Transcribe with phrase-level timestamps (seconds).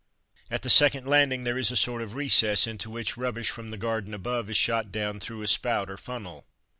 [0.49, 3.77] At the second landing there is a sort of recess, into which rubbish from the
[3.77, 6.47] garden above is shot down through a spout or funnel.